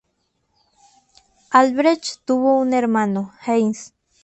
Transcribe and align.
Albrecht 1.51 2.21
tuvo 2.25 2.57
un 2.57 2.73
hermano, 2.73 3.33
Heinz. 3.45 3.93